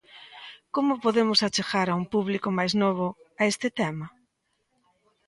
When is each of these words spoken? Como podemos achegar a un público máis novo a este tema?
Como 0.75 1.01
podemos 1.05 1.39
achegar 1.47 1.87
a 1.89 1.97
un 2.01 2.05
público 2.13 2.47
máis 2.57 2.73
novo 2.83 3.07
a 3.41 3.43
este 3.51 3.67
tema? 3.79 4.07